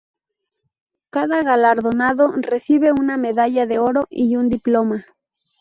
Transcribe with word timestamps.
Cada 1.11 1.43
galardonado 1.43 2.31
recibe 2.35 2.91
una 2.91 3.17
medalla 3.17 3.67
de 3.67 3.77
oro 3.77 4.07
y 4.09 4.35
un 4.35 4.49
diploma. 4.49 5.05